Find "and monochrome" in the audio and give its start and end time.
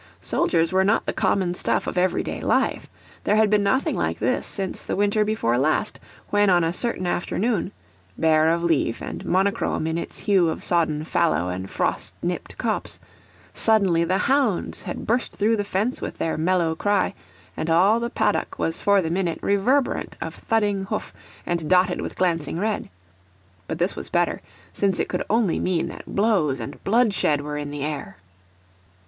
9.03-9.85